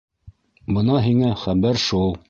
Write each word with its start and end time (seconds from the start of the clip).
Бына 0.77 0.97
һиңә 1.09 1.33
хәбәр 1.45 1.85
шул. 1.89 2.15